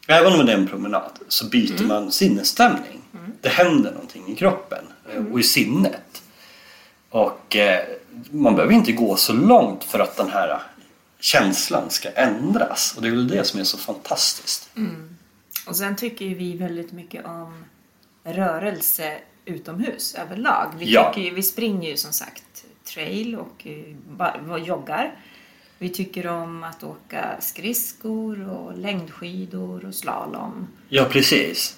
även 0.07 0.33
om 0.39 0.45
det 0.45 0.51
är 0.53 0.57
en 0.57 0.67
promenad, 0.67 1.19
så 1.27 1.45
byter 1.49 1.83
man 1.83 2.11
sinnesstämning. 2.11 3.01
Det 3.41 3.49
händer 3.49 3.91
någonting 3.91 4.27
i 4.27 4.35
kroppen 4.35 4.85
eh, 5.13 5.25
och 5.25 5.39
i 5.39 5.43
sinnet. 5.43 6.23
Och 7.09 7.55
eh, 7.55 7.79
man 8.31 8.55
behöver 8.55 8.73
inte 8.73 8.91
gå 8.91 9.15
så 9.15 9.33
långt 9.33 9.83
för 9.83 9.99
att 9.99 10.17
den 10.17 10.29
här 10.29 10.49
äh, 10.49 10.57
känslan 11.19 11.89
ska 11.89 12.09
ändras. 12.11 12.93
Och 12.95 13.01
det 13.01 13.07
är 13.07 13.11
väl 13.11 13.27
det 13.27 13.43
som 13.43 13.59
är 13.59 13.63
så 13.63 13.77
fantastiskt. 13.77 14.69
Och 15.67 15.75
sen 15.75 15.95
tycker 15.95 16.25
ju 16.25 16.35
vi 16.35 16.57
väldigt 16.57 16.91
mycket 16.91 17.25
om 17.25 17.65
rörelse 18.23 19.17
utomhus 19.45 20.15
överlag. 20.15 20.73
Vi, 20.77 20.93
Ja. 20.93 21.13
tycker 21.13 21.29
ju, 21.29 21.35
vi 21.35 21.43
springer 21.43 21.89
ju 21.89 21.97
som 21.97 22.13
sagt 22.13 22.65
trail 22.85 23.35
och 23.35 23.67
eh, 23.67 24.65
joggar. 24.65 25.15
Vi 25.77 25.89
tycker 25.89 26.27
om 26.27 26.63
att 26.63 26.83
åka 26.83 27.35
skridskor 27.39 28.49
och 28.49 28.77
längdskidor 28.77 29.85
och 29.85 29.95
slalom. 29.95 30.67
Ja, 30.89 31.05
precis. 31.05 31.77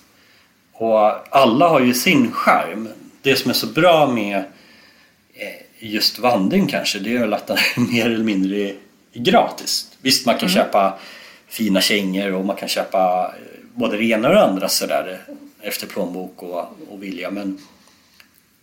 Och 0.73 1.35
alla 1.35 1.67
har 1.67 1.79
ju 1.79 1.93
sin 1.93 2.31
skärm. 2.31 2.87
Det 3.21 3.35
som 3.35 3.49
är 3.49 3.55
så 3.55 3.67
bra 3.67 4.07
med 4.07 4.37
eh, 5.33 5.61
just 5.79 6.19
vandring 6.19 6.67
kanske, 6.67 6.99
det 6.99 7.15
är 7.15 7.19
väl 7.19 7.33
att 7.33 7.47
den 7.47 7.57
är 7.57 7.79
mer 7.91 8.05
eller 8.05 8.23
mindre 8.23 8.73
gratis. 9.13 9.97
Visst, 10.01 10.25
man 10.25 10.37
kan 10.37 10.49
köpa 10.49 10.99
fina 11.47 11.81
kängor 11.81 12.33
och 12.33 12.45
man 12.45 12.55
kan 12.55 12.67
köpa 12.67 13.33
eh, 13.39 13.65
både 13.73 13.97
det 13.97 14.03
ena 14.03 14.27
och 14.27 14.35
det 14.35 14.43
andra 14.43 14.69
sådär 14.69 15.21
efter 15.61 15.87
plånbok 15.87 16.43
och, 16.43 16.65
och 16.89 17.03
vilja. 17.03 17.31
Men 17.31 17.59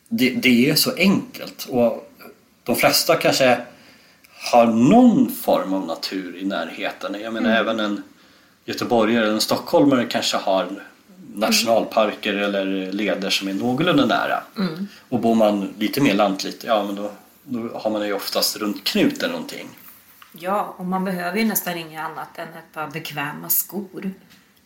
det, 0.09 0.31
det 0.31 0.71
är 0.71 0.75
så 0.75 0.95
enkelt 0.97 1.67
och 1.71 2.12
de 2.65 2.77
flesta 2.77 3.17
kanske 3.17 3.61
har 4.53 4.67
någon 4.67 5.31
form 5.31 5.73
av 5.73 5.87
natur 5.87 6.37
i 6.37 6.45
närheten. 6.45 7.17
Jag 7.21 7.33
menar 7.33 7.57
även 7.57 7.81
en 7.81 8.03
göteborgare 8.65 9.25
eller 9.25 9.35
en 9.35 9.41
stockholmare 9.41 10.07
kanske 10.07 10.37
har 10.37 10.69
nationalparker 11.35 12.35
eller 12.35 12.93
leder 12.93 13.31
som 13.31 13.49
är 13.49 13.55
någorlunda 13.55 14.07
nära. 14.07 14.43
Och 15.09 15.21
bor 15.21 15.35
man 15.35 15.75
lite 15.79 16.01
mer 16.01 16.15
lantligt, 16.15 16.65
ja 16.65 16.85
men 16.85 16.95
då, 16.95 17.11
då 17.45 17.79
har 17.79 17.91
man 17.91 18.07
ju 18.07 18.13
oftast 18.13 18.57
runt 18.57 18.85
knuten 18.85 19.31
någonting. 19.31 19.69
Ja, 20.33 20.75
och 20.79 20.85
man 20.85 21.05
behöver 21.05 21.39
ju 21.39 21.45
nästan 21.45 21.79
inget 21.79 22.01
annat 22.01 22.39
än 22.39 22.49
ett 22.49 22.75
par 22.75 22.91
bekväma 22.91 23.49
skor. 23.49 24.11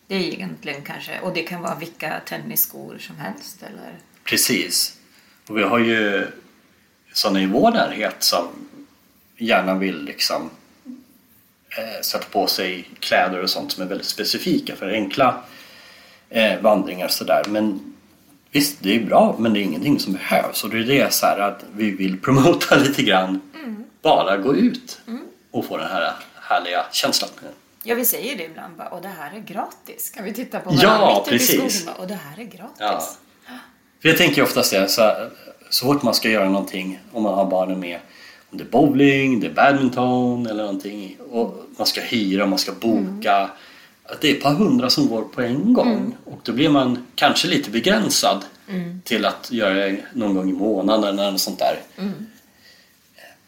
Det 0.07 0.15
är 0.15 0.21
egentligen 0.21 0.83
kanske, 0.83 1.21
och 1.21 1.35
det 1.35 1.43
kan 1.43 1.63
vara 1.63 1.75
vilka 1.75 2.21
tennisskor 2.27 2.99
som 2.99 3.17
helst 3.17 3.63
eller... 3.63 3.99
Precis. 4.25 4.99
Och 5.49 5.59
vi 5.59 5.63
har 5.63 5.79
ju 5.79 6.27
sådana 7.17 7.41
i 7.43 7.47
vår 7.47 7.71
närhet 7.71 8.17
som 8.19 8.49
gärna 9.39 9.75
vill 9.75 10.05
liksom 10.05 10.51
eh, 11.79 12.01
sätta 12.03 12.25
på 12.27 12.47
sig 12.47 12.89
kläder 13.01 13.43
och 13.43 13.51
sånt 13.51 13.73
som 13.73 13.83
är 13.83 13.87
väldigt 13.87 14.07
specifika 14.07 14.77
för 14.77 14.89
enkla 14.91 15.43
eh, 16.31 16.61
vandringar 16.61 17.09
sådär. 17.09 17.43
Men 17.49 17.95
visst, 18.51 18.77
det 18.81 18.97
är 18.97 19.05
bra 19.05 19.37
men 19.39 19.53
det 19.53 19.61
är 19.61 19.63
ingenting 19.63 20.01
som 20.01 20.13
behövs 20.13 20.65
och 20.65 20.71
det 20.71 20.79
är 20.79 20.85
det 20.85 21.13
så 21.13 21.27
att 21.27 21.65
vi 21.77 21.91
vill 21.91 22.21
promota 22.21 22.77
lite 22.85 23.03
grann. 23.03 23.41
Bara 24.03 24.37
gå 24.37 24.57
ut 24.57 25.01
och 25.51 25.65
få 25.65 25.77
den 25.77 25.91
här 25.91 26.13
härliga 26.41 26.85
känslan. 26.93 27.31
Ja, 27.83 27.95
vi 27.95 28.05
säger 28.05 28.37
det 28.37 28.45
ibland 28.45 28.77
bara, 28.77 28.89
och 28.89 29.03
det 29.03 29.09
här 29.09 29.37
är 29.37 29.41
gratis. 29.41 30.11
Kan 30.11 30.25
vi 30.25 30.33
titta 30.35 30.61
på 30.61 30.71
Ja, 30.83 30.89
varandra 30.89 31.19
mitt 31.19 31.27
ute 31.33 31.35
i 31.35 31.59
precis. 31.59 31.81
skogen 31.83 32.01
och 32.01 32.07
det 32.09 32.15
här 32.15 32.41
är 32.41 32.45
gratis. 32.45 32.77
Ja. 32.79 33.53
För 34.03 34.09
jag 34.09 34.19
tänker 34.19 34.43
oftast 34.43 34.71
det, 34.73 34.89
så, 34.89 35.31
så 35.71 35.87
fort 35.87 36.03
man 36.03 36.15
ska 36.15 36.29
göra 36.31 36.49
någonting, 36.49 36.99
om 37.13 37.23
man 37.23 37.35
har 37.35 37.51
barnen 37.51 37.81
med, 37.81 37.99
om 38.51 38.59
det 38.59 38.65
är 38.65 38.69
bowling, 38.69 39.41
det 39.41 39.47
är 39.47 39.53
badminton 39.55 40.47
eller 40.47 40.63
någonting 40.65 41.17
och 41.31 41.65
man 41.79 41.87
ska 41.87 42.01
hyra, 42.01 42.47
man 42.47 42.59
ska 42.59 42.73
boka. 42.73 43.51
Att 44.09 44.21
det 44.21 44.31
är 44.31 44.35
ett 44.37 44.43
par 44.43 44.55
hundra 44.55 44.91
som 44.91 45.09
går 45.09 45.23
på 45.23 45.43
en 45.43 45.73
gång 45.75 46.15
och 46.25 46.39
då 46.43 46.53
blir 46.53 46.69
man 46.69 47.07
kanske 47.15 47.49
lite 47.49 47.71
begränsad 47.71 48.45
till 49.05 49.25
att 49.27 49.53
göra 49.53 49.75
det 49.75 49.99
någon 50.13 50.35
gång 50.35 50.51
i 50.51 50.53
månaden 50.53 51.19
eller 51.19 51.31
något 51.31 51.41
sånt 51.41 51.59
där. 51.59 51.79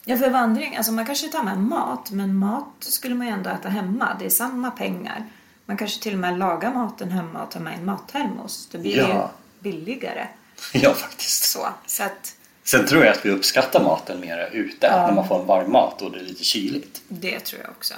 Ja, 0.04 0.16
för 0.16 0.30
vandring, 0.30 0.76
alltså 0.76 0.92
man 0.92 1.06
kanske 1.06 1.28
tar 1.28 1.42
med 1.42 1.58
mat, 1.58 2.10
men 2.10 2.36
mat 2.36 2.66
skulle 2.78 3.14
man 3.14 3.26
ju 3.26 3.32
ändå 3.32 3.50
äta 3.50 3.68
hemma. 3.68 4.08
Det 4.18 4.24
är 4.26 4.30
samma 4.30 4.70
pengar. 4.70 5.24
Man 5.66 5.76
kanske 5.76 6.02
till 6.02 6.12
och 6.12 6.18
med 6.18 6.38
lagar 6.38 6.74
maten 6.74 7.10
hemma 7.10 7.42
och 7.42 7.50
tar 7.50 7.60
med 7.60 7.78
en 7.78 7.84
mattermos. 7.84 8.68
Det 8.72 8.78
blir 8.78 8.96
Ja. 8.98 9.06
ju 9.08 9.70
billigare. 9.72 10.26
Ja, 10.72 10.94
faktiskt. 10.94 11.44
Så, 11.44 11.68
så 11.86 12.02
att 12.02 12.34
Sen 12.64 12.86
tror 12.86 13.04
jag 13.04 13.12
att 13.16 13.26
vi 13.26 13.30
uppskattar 13.30 13.82
maten 13.84 14.20
mer 14.20 14.48
ute 14.52 14.90
när 15.06 15.12
man 15.12 15.28
får 15.28 15.40
en 15.40 15.46
varm 15.46 15.72
mat 15.72 16.02
och 16.02 16.12
det 16.12 16.18
är 16.18 16.22
lite 16.24 16.44
kyligt. 16.44 17.02
det 17.08 17.40
tror 17.40 17.60
jag 17.62 17.70
också. 17.70 17.94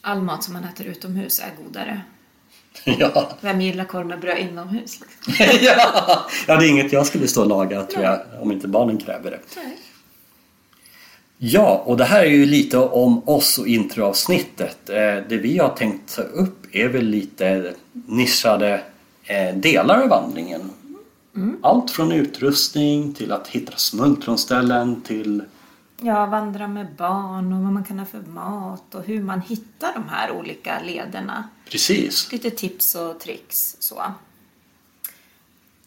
All 0.00 0.22
mat 0.22 0.44
som 0.44 0.52
man 0.54 0.64
äter 0.64 0.86
utomhus 0.86 1.40
är 1.40 1.64
godare. 1.64 2.00
ja. 2.84 3.32
Vem 3.40 3.60
gillar 3.60 3.84
korv 3.84 4.06
med 4.06 4.20
bröd 4.20 4.38
inomhus? 4.38 5.00
Ja, 5.60 6.26
ja, 6.46 6.56
det 6.56 6.66
är 6.66 6.68
inget 6.68 6.92
jag 6.92 7.06
skulle 7.06 7.28
stå 7.28 7.40
och 7.42 7.48
laga 7.48 7.82
tror 7.82 8.04
jag, 8.04 8.20
om 8.40 8.52
inte 8.52 8.68
barnen 8.68 8.98
kräver 8.98 9.30
det. 9.30 9.40
Nej. 9.56 9.78
Ja, 11.38 11.82
och 11.86 11.96
det 11.96 12.04
här 12.04 12.20
är 12.22 12.30
ju 12.30 12.46
lite 12.46 12.78
om 12.78 13.28
oss 13.28 13.58
och 13.58 13.66
introavsnittet. 13.68 14.90
Eh, 14.90 14.96
Det 15.28 15.36
vi 15.42 15.58
har 15.58 15.68
tänkt 15.68 16.14
ta 16.16 16.22
upp 16.22 16.66
är 16.72 16.88
väl 16.88 17.04
lite 17.04 17.74
nischade 17.92 18.80
eh, 19.24 19.54
delar 19.56 20.02
av 20.02 20.08
vandringen. 20.08 20.70
Allt 21.62 21.90
från 21.90 22.12
utrustning 22.12 23.14
till 23.14 23.32
att 23.32 23.48
hitta 23.48 23.76
smultronställen 23.76 25.00
till 25.02 25.42
Ja, 26.00 26.26
vandra 26.26 26.68
med 26.68 26.86
barn 26.96 27.52
och 27.52 27.62
vad 27.62 27.72
man 27.72 27.84
kan 27.84 27.98
ha 27.98 28.06
för 28.06 28.20
mat 28.20 28.94
och 28.94 29.04
hur 29.04 29.22
man 29.22 29.40
hittar 29.40 29.94
de 29.94 30.08
här 30.08 30.30
olika 30.30 30.80
lederna. 30.86 31.48
precis. 31.70 32.32
Lite 32.32 32.50
tips 32.50 32.94
och 32.94 33.20
tricks 33.20 33.76
så. 33.80 34.02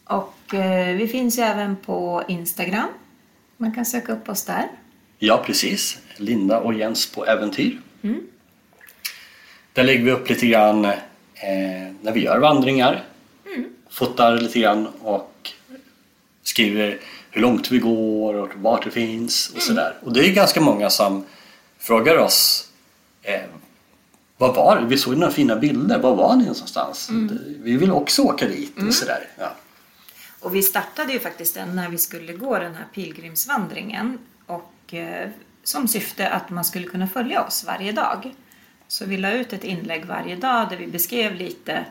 Och 0.04 0.54
eh, 0.54 0.96
vi 0.98 1.08
finns 1.08 1.38
ju 1.40 1.42
även 1.44 1.76
på 1.76 2.24
Instagram. 2.28 2.88
Man 3.58 3.74
kan 3.76 3.86
söka 3.86 4.14
upp 4.14 4.30
oss 4.30 4.44
där. 4.44 4.68
Ja, 5.20 5.44
precis. 5.46 6.00
Linda 6.18 6.60
och 6.60 6.74
Jens 6.74 7.12
på 7.12 7.26
äventyr. 7.26 7.82
Där 9.74 9.84
lägger 9.84 10.06
vi 10.06 10.12
upp 10.12 10.30
lite 10.30 10.48
grann 10.48 10.86
eh, 10.86 10.96
när 12.02 12.12
vi 12.14 12.24
gör 12.24 12.40
vandringar. 12.40 13.04
Fotar 13.92 14.38
lite 14.38 14.60
grann 14.60 14.88
och 14.88 15.52
skriver 16.44 17.00
hur 17.32 17.42
långt 17.42 17.72
vi 17.72 17.80
går 17.80 18.34
och 18.34 18.50
vart 18.56 18.84
det 18.84 18.92
finns 18.92 19.52
och 19.56 19.62
sådär. 19.62 19.98
Och 20.04 20.14
det 20.14 20.20
är 20.30 20.34
ganska 20.34 20.62
många 20.62 20.90
som 20.90 21.26
frågar 21.80 22.18
oss 22.18 22.68
eh, 23.22 23.42
vad 24.38 24.56
var 24.56 24.80
det? 24.82 24.86
Vi 24.88 24.98
såg 24.98 25.18
några 25.18 25.34
fina 25.34 25.56
bilder. 25.56 26.00
Var 26.00 26.16
var 26.16 26.36
ni 26.36 26.42
någonstans? 26.44 27.08
Det- 27.08 27.38
Vi 27.64 27.78
vill 27.78 27.92
också 27.92 28.22
åka 28.22 28.48
dit 28.48 28.74
och 28.88 28.94
sådär. 28.94 29.28
Ja. 29.40 29.56
Och 30.40 30.56
vi 30.56 30.62
startade 30.64 31.14
ju 31.14 31.20
faktiskt 31.20 31.54
den 31.56 31.76
när 31.76 31.90
vi 31.90 31.98
skulle 31.98 32.34
gå 32.34 32.60
den 32.60 32.76
här 32.76 32.86
pilgrimsvandringen. 32.94 34.18
Och 34.46 34.94
eh, 34.94 35.30
som 35.64 35.88
syfte 35.88 36.30
att 36.30 36.50
man 36.50 36.66
skulle 36.66 36.88
kunna 36.88 37.08
följa 37.08 37.44
oss 37.44 37.64
varje 37.68 37.92
dag. 37.92 38.34
Så 38.88 39.06
vi 39.06 39.18
la 39.18 39.32
ut 39.32 39.54
ett 39.54 39.64
inlägg 39.64 40.06
varje 40.06 40.36
dag 40.36 40.70
där 40.70 40.78
vi 40.78 40.88
beskrev 40.88 41.36
lite 41.36 41.86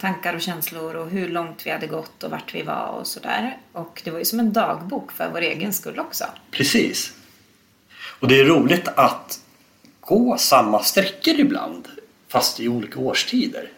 tankar 0.00 0.34
och 0.34 0.40
känslor 0.40 0.96
och 0.96 1.10
hur 1.10 1.28
långt 1.28 1.66
vi 1.66 1.70
hade 1.70 1.86
gått 1.86 2.22
och 2.22 2.30
vart 2.30 2.54
vi 2.54 2.62
var 2.62 2.86
och 2.86 3.06
sådär. 3.06 3.58
Och 3.72 4.02
det 4.04 4.10
var 4.10 4.18
ju 4.18 4.24
som 4.24 4.40
en 4.40 4.52
dagbok 4.52 5.12
för 5.12 5.30
vår 5.32 5.40
egen 5.40 5.72
skull 5.72 5.98
också. 5.98 6.24
Precis. 6.50 7.12
Och 8.20 8.28
det 8.28 8.40
är 8.40 8.44
roligt 8.44 8.88
att 8.88 9.40
gå 10.00 10.36
samma 10.38 10.82
sträckor 10.82 11.34
ibland 11.34 11.88
fast 12.28 12.60
i 12.60 12.68
olika 12.68 13.00
årstider. 13.00 13.68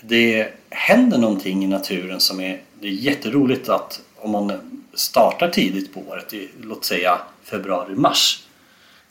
Det 0.00 0.52
händer 0.70 1.18
någonting 1.18 1.64
i 1.64 1.66
naturen 1.66 2.20
som 2.20 2.40
är, 2.40 2.60
det 2.80 2.86
är 2.86 2.92
jätteroligt 2.92 3.68
att 3.68 4.00
om 4.16 4.30
man 4.30 4.52
startar 4.94 5.48
tidigt 5.48 5.94
på 5.94 6.00
året, 6.00 6.34
i, 6.34 6.50
låt 6.62 6.84
säga 6.84 7.18
februari-mars. 7.44 8.46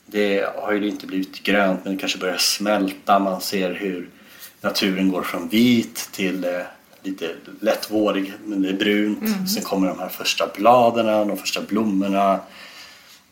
Det 0.06 0.56
har 0.56 0.72
ju 0.72 0.88
inte 0.88 1.06
blivit 1.06 1.42
grönt 1.42 1.84
men 1.84 1.92
det 1.94 2.00
kanske 2.00 2.18
börjar 2.18 2.36
smälta, 2.36 3.18
man 3.18 3.40
ser 3.40 3.74
hur 3.74 4.08
naturen 4.62 5.08
går 5.12 5.22
från 5.22 5.48
vit 5.48 6.08
till 6.12 6.44
eh, 6.44 6.50
lite 7.02 7.30
lättvårig, 7.60 8.32
men 8.44 8.62
det 8.62 8.68
är 8.68 8.72
brunt. 8.72 9.50
Sen 9.54 9.62
kommer 9.62 9.88
de 9.88 9.98
här 9.98 10.08
första 10.08 10.50
bladen, 10.56 11.28
de 11.28 11.36
första 11.36 11.60
blommorna 11.60 12.40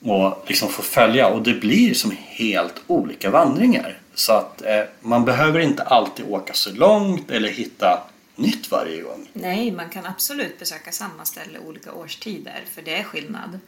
och 0.03 0.45
liksom 0.47 0.69
få 0.69 0.83
följa 0.83 1.29
och 1.29 1.43
det 1.43 1.55
blir 1.55 1.95
som 1.95 2.13
helt 2.19 2.75
olika 2.87 3.31
vandringar. 3.31 3.99
Så 4.15 4.33
att 4.33 4.63
eh, 4.63 4.83
man 5.01 5.25
behöver 5.25 5.61
inte 5.61 5.83
alltid 5.83 6.27
åka 6.29 6.55
så 6.55 6.71
långt 6.71 7.31
eller 7.31 7.49
hitta 7.49 8.03
nytt 8.37 8.71
varje 8.71 9.03
gång. 9.03 9.29
Nej, 9.33 9.71
man 9.71 9.89
kan 9.89 10.07
absolut 10.07 10.59
besöka 10.59 10.93
samma 10.93 11.25
ställe 11.25 11.59
olika 11.59 11.93
årstider, 11.93 12.65
för 12.75 12.83
det 12.83 12.95
är 12.95 13.03
skillnad. 13.03 13.59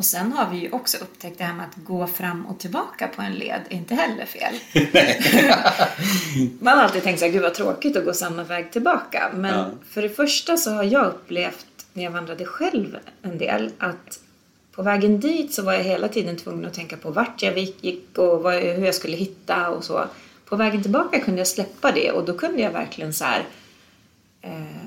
Och 0.00 0.06
sen 0.06 0.32
har 0.32 0.50
vi 0.50 0.56
ju 0.56 0.70
också 0.70 0.98
upptäckt 0.98 1.38
det 1.38 1.44
här 1.44 1.54
med 1.54 1.66
att 1.66 1.84
gå 1.84 2.06
fram 2.06 2.46
och 2.46 2.58
tillbaka 2.58 3.08
på 3.08 3.22
en 3.22 3.32
led 3.34 3.60
är 3.68 3.76
inte 3.76 3.94
heller 3.94 4.26
fel. 4.26 4.54
Man 6.60 6.78
har 6.78 6.84
alltid 6.84 7.02
tänkt 7.02 7.18
så 7.18 7.24
här, 7.24 7.32
gud 7.32 7.42
vad 7.42 7.54
tråkigt 7.54 7.96
att 7.96 8.04
gå 8.04 8.12
samma 8.12 8.44
väg 8.44 8.72
tillbaka. 8.72 9.30
Men 9.34 9.58
Ja. 9.58 9.70
för 9.90 10.02
det 10.02 10.08
första 10.08 10.56
så 10.56 10.70
har 10.70 10.84
jag 10.84 11.06
upplevt 11.06 11.66
när 11.92 12.04
jag 12.04 12.10
vandrade 12.10 12.44
själv 12.44 12.98
en 13.22 13.38
del 13.38 13.70
att 13.78 14.20
på 14.72 14.82
vägen 14.82 15.20
dit 15.20 15.54
så 15.54 15.62
var 15.62 15.72
jag 15.72 15.84
hela 15.84 16.08
tiden 16.08 16.36
tvungen 16.36 16.64
att 16.66 16.74
tänka 16.74 16.96
på 16.96 17.10
vart 17.10 17.42
jag 17.42 17.58
gick 17.58 18.18
och 18.18 18.42
vad, 18.42 18.54
hur 18.54 18.84
jag 18.84 18.94
skulle 18.94 19.16
hitta 19.16 19.68
och 19.68 19.84
så. 19.84 20.04
På 20.44 20.56
vägen 20.56 20.82
tillbaka 20.82 21.20
kunde 21.20 21.40
jag 21.40 21.48
släppa 21.48 21.92
det 21.92 22.10
och 22.10 22.24
då 22.24 22.34
kunde 22.34 22.62
jag 22.62 22.70
verkligen 22.70 23.12
så 23.12 23.24
här 23.24 23.44
eh, 24.42 24.86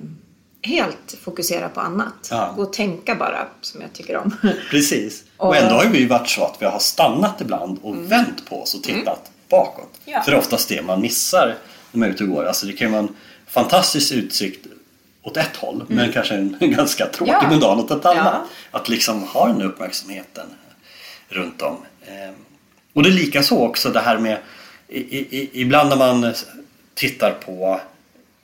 helt 0.63 1.15
fokusera 1.23 1.69
på 1.69 1.79
annat. 1.79 2.27
Ja. 2.31 2.53
Gå 2.55 2.61
och 2.63 2.73
tänka 2.73 3.15
bara, 3.15 3.47
som 3.61 3.81
jag 3.81 3.93
tycker 3.93 4.17
om. 4.17 4.35
Precis. 4.71 5.23
Och 5.37 5.55
ändå 5.55 5.75
har 5.75 5.85
vi 5.85 5.99
ju 5.99 6.07
varit 6.07 6.29
så 6.29 6.43
att 6.45 6.55
vi 6.59 6.65
har 6.65 6.79
stannat 6.79 7.41
ibland 7.41 7.79
och 7.81 8.11
vänt 8.11 8.49
på 8.49 8.61
oss 8.61 8.75
och 8.75 8.83
tittat 8.83 9.31
bakåt. 9.49 9.89
Ja. 10.05 10.21
För 10.21 10.31
det 10.31 10.37
är 10.37 10.39
oftast 10.39 10.69
det 10.69 10.81
man 10.81 11.01
missar 11.01 11.55
när 11.91 11.99
man 11.99 12.09
är 12.09 12.13
ute 12.13 12.23
och 12.23 12.29
går. 12.29 12.45
Alltså 12.45 12.65
det 12.65 12.73
kan 12.73 12.87
ju 12.87 12.91
vara 12.91 13.01
en 13.03 13.15
fantastisk 13.47 14.11
utsikt 14.13 14.67
åt 15.21 15.37
ett 15.37 15.55
håll 15.55 15.85
men 15.87 16.11
kanske 16.11 16.35
en 16.35 16.57
ganska 16.71 17.05
tråkig 17.05 17.33
Ja. 17.41 17.49
mundan 17.49 17.79
åt 17.79 17.91
ett 17.91 18.05
annat. 18.05 18.33
Ja. 18.71 18.79
Att 18.79 18.89
liksom 18.89 19.23
ha 19.23 19.47
den 19.47 19.61
uppmärksamheten 19.61 20.45
runt 21.29 21.61
om. 21.61 21.77
Ehm, 22.07 22.33
Och 22.93 23.03
det 23.03 23.09
är 23.09 23.13
lika 23.13 23.43
så 23.43 23.59
också 23.67 23.89
det 23.89 23.99
här 23.99 24.17
med 24.17 24.37
i, 24.87 24.99
i- 25.39 25.49
ibland 25.61 25.89
när 25.89 25.95
man 25.95 26.33
tittar 26.95 27.31
på 27.31 27.79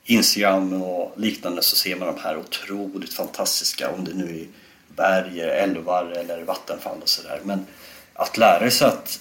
Instagram 0.10 0.82
och 0.82 1.14
liknande 1.18 1.62
så 1.62 1.76
ser 1.76 1.96
man 1.96 2.08
de 2.08 2.22
här 2.22 2.38
otroligt 2.38 3.14
fantastiska, 3.14 3.92
om 3.92 4.06
det 4.06 4.14
nu 4.14 4.40
är 4.40 4.48
berg, 4.96 5.42
älvar 5.42 6.06
eller 6.06 6.44
vattenfall 6.44 6.98
och 7.02 7.10
sådär. 7.10 7.40
Men 7.44 7.66
att 8.14 8.38
lära 8.38 8.72
sig 8.72 8.88
att 8.88 9.20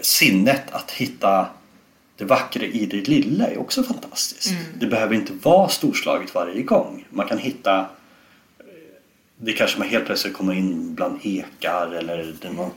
sinnet 0.00 0.62
att 0.70 0.90
hitta 0.90 1.46
det 2.16 2.24
vackra 2.24 2.64
i 2.64 2.86
det 2.86 3.08
lilla 3.08 3.46
är 3.46 3.60
också 3.60 3.82
fantastiskt. 3.82 4.50
Det 4.78 4.86
behöver 4.86 5.14
inte 5.14 5.32
vara 5.32 5.68
storslaget 5.68 6.34
varje 6.34 6.62
gång. 6.62 7.06
Man 7.10 7.28
kan 7.28 7.38
hitta 7.38 7.86
det 9.36 9.52
kanske 9.52 9.78
man 9.78 9.88
helt 9.88 10.06
plötsligt 10.06 10.34
kommer 10.34 10.54
in 10.54 10.94
bland 10.94 11.18
ekar 11.22 11.94
eller 11.94 12.34
någon 12.50 12.70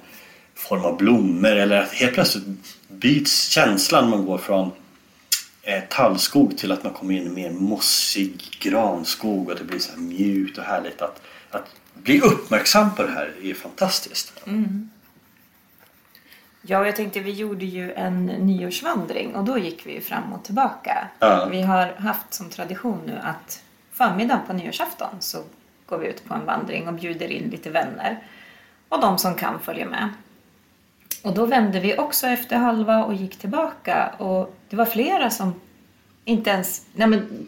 form 0.56 0.82
av 0.82 0.98
blommor 0.98 1.52
eller 1.52 1.82
att 1.82 1.94
helt 1.94 2.14
plötsligt 2.14 2.44
byts 2.88 3.48
känslan 3.48 4.10
man 4.10 4.26
går 4.26 4.38
från 4.38 4.72
eh, 5.64 5.84
tallskog 5.90 6.58
till 6.58 6.72
att 6.72 6.84
man 6.84 6.94
kommer 6.94 7.14
in 7.14 7.28
i 7.28 7.30
mer 7.30 7.52
mossig 7.52 8.58
granskog 8.60 9.50
och 9.50 9.56
det 9.56 9.64
blir 9.64 9.80
så 9.80 9.92
här 9.92 10.00
mjukt 10.00 10.58
och 10.58 10.64
härligt. 10.64 11.02
Att, 11.02 11.22
att 11.52 11.76
bli 11.94 12.22
uppmärksam 12.22 12.96
på 12.96 13.04
det 13.04 13.12
här 13.12 13.34
är 13.44 13.54
fantastiskt. 13.54 14.34
Ja, 16.62 16.86
jag 16.86 16.96
tänkte 16.96 17.20
vi 17.20 17.32
gjorde 17.32 17.66
ju 17.66 17.94
en 17.94 18.26
nyårsvandring 18.26 19.36
och 19.36 19.44
då 19.44 19.58
gick 19.58 19.86
vi 19.86 19.94
ju 19.94 20.02
fram 20.02 20.34
och 20.34 20.44
tillbaka. 20.44 21.08
Ja. 21.20 21.48
Vi 21.52 21.62
har 21.62 21.94
haft 21.98 22.34
som 22.34 22.50
tradition 22.50 23.00
nu 23.06 23.20
att 23.24 23.64
förmiddagen 23.92 24.46
på 24.48 24.54
nyårsafton 24.54 25.16
så 25.20 25.44
går 25.86 25.98
vi 25.98 26.08
ut 26.08 26.26
på 26.26 26.34
en 26.34 26.46
vandring 26.46 26.88
och 26.88 26.94
bjuder 26.94 27.32
in 27.32 27.50
lite 27.50 27.70
vänner. 27.70 28.24
Och 28.90 29.02
de 29.02 29.18
som 29.18 29.36
kan 29.36 29.60
följer 29.60 29.86
med. 29.86 30.10
Och 31.24 31.34
då 31.34 31.46
vände 31.46 31.80
vi 31.80 31.98
också 31.98 32.28
efter 32.28 32.56
halva 32.56 33.04
och 33.04 33.14
gick 33.14 33.40
tillbaka 33.40 34.08
och 34.18 34.56
det 34.70 34.76
var 34.76 34.86
flera 34.86 35.30
som 35.30 35.62
inte 36.26 36.50
ens, 36.50 36.82
nej 36.94 37.08
men, 37.08 37.48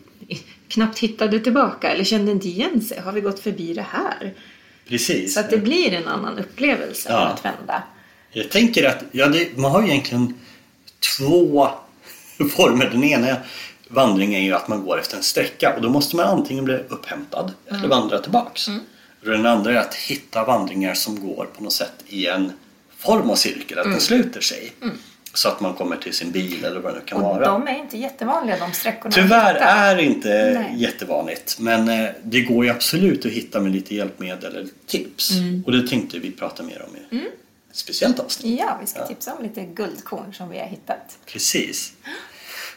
knappt 0.67 0.99
hittade 0.99 1.39
tillbaka 1.39 1.89
eller 1.91 2.03
kände 2.03 2.31
inte 2.31 2.47
igen 2.47 2.81
sig. 2.81 2.99
Har 2.99 3.11
vi 3.11 3.21
gått 3.21 3.39
förbi 3.39 3.73
det 3.73 3.85
här? 3.89 4.33
Precis. 4.87 5.33
Så 5.33 5.39
att 5.39 5.49
det 5.49 5.57
blir 5.57 5.93
en 5.93 6.07
annan 6.07 6.39
upplevelse 6.39 7.09
Ja. 7.11 7.17
att 7.27 7.45
vända. 7.45 7.83
Jag 8.31 8.49
tänker 8.51 8.87
att 8.89 9.03
ja, 9.11 9.27
det, 9.27 9.57
man 9.57 9.71
har 9.71 9.81
ju 9.81 9.89
egentligen 9.89 10.33
två 11.17 11.69
former. 12.55 12.89
Den 12.89 13.03
ena 13.03 13.37
vandringen 13.87 14.41
är 14.41 14.45
ju 14.45 14.53
att 14.53 14.67
man 14.67 14.85
går 14.85 14.99
efter 14.99 15.17
en 15.17 15.23
sträcka 15.23 15.73
och 15.75 15.81
då 15.81 15.89
måste 15.89 16.15
man 16.15 16.25
antingen 16.25 16.65
bli 16.65 16.73
upphämtad 16.89 17.53
eller 17.67 17.87
vandra 17.87 18.19
tillbaks. 18.19 18.67
Och 19.21 19.29
den 19.31 19.45
andra 19.45 19.71
är 19.71 19.77
att 19.77 19.95
hitta 19.95 20.43
vandringar 20.45 20.93
som 20.93 21.27
går 21.27 21.45
på 21.57 21.63
något 21.63 21.73
sätt 21.73 21.93
i 22.07 22.27
en 22.27 22.51
form 22.97 23.29
av 23.29 23.35
cirkel, 23.35 23.79
att 23.79 23.83
den 23.91 23.99
sluter 24.01 24.41
sig. 24.41 24.73
Så 25.33 25.49
att 25.49 25.59
man 25.59 25.73
kommer 25.73 25.95
till 25.97 26.13
sin 26.13 26.31
bil 26.31 26.65
eller 26.65 26.79
vad 26.79 26.93
det 26.93 26.99
nu 26.99 27.05
kan 27.05 27.17
Och 27.17 27.23
vara. 27.23 27.45
de 27.45 27.67
är 27.67 27.79
inte 27.79 27.97
jättevanliga 27.97 28.57
de 28.59 28.73
sträckorna. 28.73 29.11
Tyvärr 29.15 29.55
är 29.55 29.97
inte 29.97 30.29
Nej. 30.53 30.81
jättevanligt 30.81 31.59
men 31.59 31.89
eh, 31.89 32.09
det 32.23 32.41
går 32.41 32.65
ju 32.65 32.71
absolut 32.71 33.25
att 33.25 33.31
hitta 33.31 33.59
med 33.59 33.71
lite 33.71 33.95
hjälpmedel 33.95 34.55
eller 34.55 34.69
tips. 34.87 35.31
Mm. 35.31 35.63
Och 35.65 35.71
det 35.71 35.87
tänkte 35.87 36.19
vi 36.19 36.31
prata 36.31 36.63
mer 36.63 36.85
om 36.89 37.17
i 37.17 37.17
ett 37.25 37.31
speciellt 37.71 38.19
avsnitt. 38.19 38.59
Ja, 38.59 38.77
vi 38.81 38.87
ska 38.87 38.99
Ja. 38.99 39.07
tipsa 39.07 39.33
om 39.33 39.43
lite 39.43 39.61
guldkorn 39.61 40.33
som 40.33 40.49
vi 40.49 40.59
har 40.59 40.65
hittat. 40.65 41.17
Precis. 41.25 41.93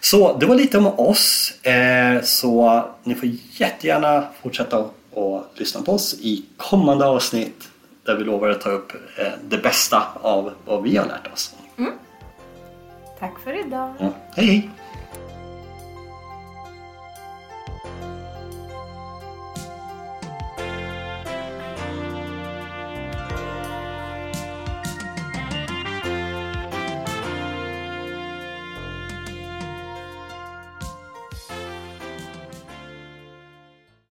Så 0.01 0.39
det 0.39 0.47
var 0.47 0.55
lite 0.55 0.79
om 0.79 0.87
oss. 0.87 1.53
Eh, 1.65 2.23
så 2.23 2.85
ni 3.05 3.15
får 3.15 3.29
jättegärna 3.53 4.27
fortsätta 4.43 4.79
att 5.17 5.51
lyssna 5.55 5.83
på 5.83 5.93
oss 5.93 6.15
i 6.21 6.45
kommande 6.57 7.07
avsnitt 7.07 7.69
där 8.09 8.17
vi 8.17 8.25
lovar 8.25 8.49
att 8.49 8.61
ta 8.61 8.71
upp 8.71 8.93
eh, 9.17 9.27
det 9.49 9.59
bästa 9.59 10.03
av 10.23 10.53
vad 10.65 10.83
vi 10.83 10.97
har 10.97 11.07
lärt 11.07 11.33
oss. 11.33 11.55
Tack 13.19 13.39
för 13.45 13.67
idag. 13.67 13.95
Ja. 13.99 14.13
Hej 14.37 14.47
hej! 14.47 14.71